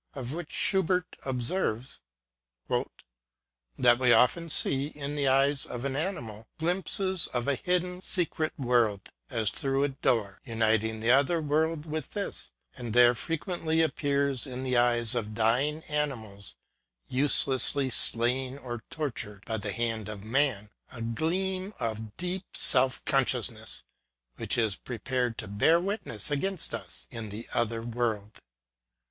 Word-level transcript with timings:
Of 0.15 0.33
which 0.33 0.51
Schubert 0.51 1.15
observes," 1.21 1.99
that 3.85 3.99
we 3.99 4.11
often 4.11 4.49
see, 4.49 4.87
in 4.87 5.15
the 5.15 5.27
eyes 5.27 5.63
of 5.67 5.85
an 5.85 5.95
animal, 5.95 6.47
glimpses 6.57 7.27
of 7.27 7.47
a 7.47 7.53
hidden, 7.53 8.01
secret 8.01 8.51
world, 8.57 9.09
as 9.29 9.51
through 9.51 9.83
a 9.83 9.89
door, 9.89 10.41
uniting 10.43 11.01
the 11.01 11.11
other 11.11 11.39
world 11.39 11.85
with 11.85 12.13
this; 12.13 12.51
and 12.75 12.93
there 12.95 13.13
frequently 13.13 13.83
ap 13.83 13.95
pears 13.97 14.47
in 14.47 14.63
the 14.63 14.75
eyes 14.75 15.13
of 15.13 15.35
dying 15.35 15.83
animals, 15.83 16.55
uselessly 17.07 17.91
slain 17.91 18.57
or 18.57 18.81
tortured 18.89 19.45
by 19.45 19.57
the 19.57 19.71
hand 19.71 20.09
of 20.09 20.23
man, 20.23 20.71
a 20.91 21.03
gleam 21.03 21.75
of 21.77 22.17
deep 22.17 22.57
self 22.57 23.05
consciousness, 23.05 23.83
which 24.37 24.57
is 24.57 24.75
prepared 24.75 25.37
to 25.37 25.47
bear 25.47 25.79
witness 25.79 26.31
against 26.31 26.73
us 26.73 27.07
in 27.11 27.29
the 27.29 27.47
other 27.53 27.83
world." 27.83 28.39